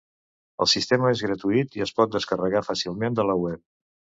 [0.63, 3.63] El sistema és gratuït i es pot descarregar fàcilment de la web.